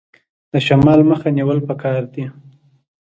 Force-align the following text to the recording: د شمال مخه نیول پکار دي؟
د 0.51 0.53
شمال 0.67 0.99
مخه 1.09 1.27
نیول 1.37 1.59
پکار 1.67 2.01
دي؟ 2.13 2.25